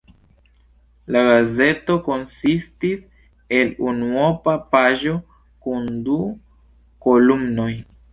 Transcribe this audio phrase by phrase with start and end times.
[1.15, 3.03] La gazeto konsistis
[3.57, 5.13] el unuopa paĝo
[5.67, 6.17] kun du
[7.09, 7.69] kolumnoj.